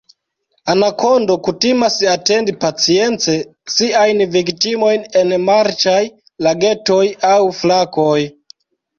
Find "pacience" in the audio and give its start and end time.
2.63-3.35